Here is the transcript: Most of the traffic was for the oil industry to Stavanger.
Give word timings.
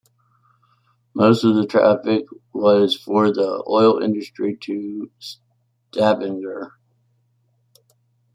Most 1.13 1.43
of 1.43 1.53
the 1.53 1.67
traffic 1.67 2.25
was 2.53 2.97
for 2.97 3.31
the 3.31 3.63
oil 3.69 4.01
industry 4.01 4.57
to 4.61 5.11
Stavanger. 5.91 6.73